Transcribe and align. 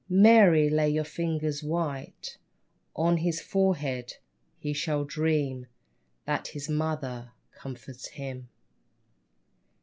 Mary, 0.09 0.67
lay 0.67 0.89
your 0.89 1.03
fingers 1.03 1.61
white 1.61 2.39
On 2.95 3.17
his 3.17 3.39
forehead! 3.39 4.15
He 4.57 4.73
shall 4.73 5.03
dream 5.05 5.67
That 6.25 6.47
his 6.47 6.67
mother 6.67 7.33
comforts 7.53 8.07
him. 8.07 8.49